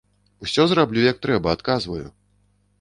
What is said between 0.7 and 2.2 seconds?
зраблю як трэба, адказваю.